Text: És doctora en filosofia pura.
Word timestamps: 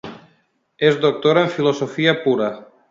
És 0.89 0.97
doctora 1.03 1.45
en 1.47 1.55
filosofia 1.59 2.19
pura. 2.27 2.55